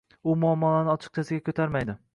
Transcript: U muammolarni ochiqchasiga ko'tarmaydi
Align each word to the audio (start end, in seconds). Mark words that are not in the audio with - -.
U 0.31 0.35
muammolarni 0.43 0.93
ochiqchasiga 0.95 1.47
ko'tarmaydi 1.51 2.03